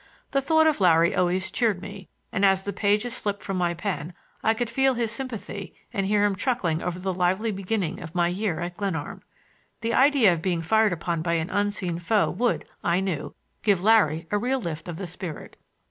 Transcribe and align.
The 0.31 0.41
thought 0.41 0.65
of 0.65 0.81
Larry 0.81 1.13
always 1.13 1.51
cheered 1.51 1.79
me, 1.79 2.09
and 2.31 2.43
as 2.43 2.63
the 2.63 2.73
pages 2.73 3.15
slipped 3.15 3.43
from 3.43 3.55
my 3.57 3.75
pen 3.75 4.13
I 4.41 4.55
could 4.55 4.67
feel 4.67 4.95
his 4.95 5.11
sympathy 5.11 5.75
and 5.93 6.07
hear 6.07 6.25
him 6.25 6.35
chuckling 6.35 6.81
over 6.81 6.97
the 6.97 7.13
lively 7.13 7.51
beginning 7.51 8.01
of 8.01 8.15
my 8.15 8.27
year 8.27 8.61
at 8.61 8.77
Glenarm. 8.77 9.21
The 9.81 9.93
idea 9.93 10.33
of 10.33 10.41
being 10.41 10.63
fired 10.63 10.91
upon 10.91 11.21
by 11.21 11.33
an 11.33 11.51
unseen 11.51 11.99
foe 11.99 12.31
would, 12.31 12.65
I 12.83 12.99
knew, 12.99 13.35
give 13.61 13.83
Larry 13.83 14.27
a 14.31 14.39
real 14.39 14.59
lift 14.59 14.87
of 14.87 14.97
the 14.97 15.05
spirit. 15.05 15.55